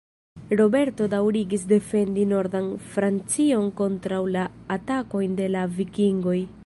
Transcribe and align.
Roberto 0.59 1.07
daŭrigis 1.13 1.65
defendi 1.73 2.23
nordan 2.31 2.71
Francion 2.95 3.67
kontraŭ 3.83 4.23
la 4.37 4.47
atakoj 4.77 5.23
de 5.43 5.51
la 5.59 5.67
Vikingoj. 5.77 6.39